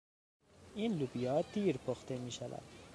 این 0.75 0.93
لوبیا 0.99 1.41
دیر 1.41 1.77
پخته 1.77 2.17
میشود. 2.17 2.63